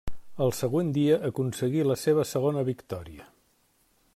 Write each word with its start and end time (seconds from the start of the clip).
El 0.45 0.53
següent 0.59 0.87
dia 0.95 1.17
aconseguí 1.29 1.83
la 1.89 1.99
seva 2.05 2.25
segona 2.31 2.65
victòria. 2.71 3.29